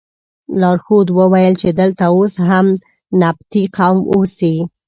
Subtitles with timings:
[0.61, 2.65] لارښود وویل چې دلته اوس هم
[3.21, 4.55] نبطي قوم اوسي.